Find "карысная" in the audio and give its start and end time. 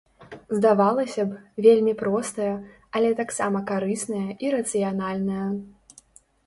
3.75-4.27